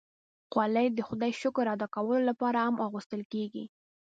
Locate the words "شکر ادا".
1.41-1.87